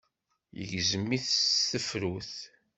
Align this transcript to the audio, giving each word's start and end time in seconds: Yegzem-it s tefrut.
Yegzem-it 0.59 1.25
s 1.43 1.61
tefrut. 1.69 2.33